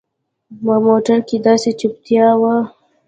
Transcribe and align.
په 0.63 0.73
موټر 0.85 1.19
کښې 1.27 1.37
داسې 1.47 1.69
چوپتيا 1.79 2.27
وه. 2.41 2.55